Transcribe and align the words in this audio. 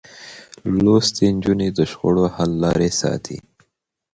لوستې 0.83 1.25
نجونې 1.35 1.69
د 1.77 1.79
شخړو 1.91 2.25
حل 2.35 2.51
لارې 2.63 2.89
ساتي. 3.01 3.37